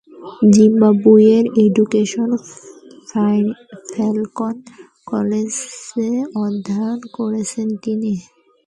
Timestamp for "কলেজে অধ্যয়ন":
5.07-6.99